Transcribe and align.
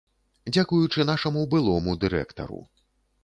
Дзякуючы 0.55 1.03
нашаму 1.09 1.43
былому 1.53 1.95
дырэктару. 2.05 2.61